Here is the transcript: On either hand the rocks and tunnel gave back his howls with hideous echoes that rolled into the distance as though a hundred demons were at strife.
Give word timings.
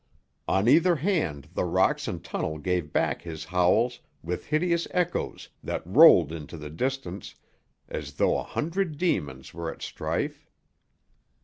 On 0.47 0.67
either 0.67 0.95
hand 0.95 1.49
the 1.53 1.63
rocks 1.65 2.07
and 2.07 2.23
tunnel 2.23 2.57
gave 2.57 2.91
back 2.91 3.21
his 3.21 3.45
howls 3.45 3.99
with 4.23 4.47
hideous 4.47 4.87
echoes 4.89 5.49
that 5.63 5.85
rolled 5.85 6.31
into 6.31 6.57
the 6.57 6.71
distance 6.71 7.35
as 7.87 8.13
though 8.13 8.39
a 8.39 8.43
hundred 8.43 8.97
demons 8.97 9.53
were 9.53 9.71
at 9.71 9.83
strife. 9.83 10.49